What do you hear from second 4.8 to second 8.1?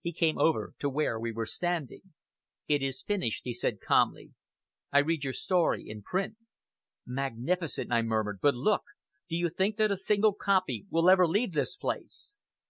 "I read your story in print." "Magnificent," I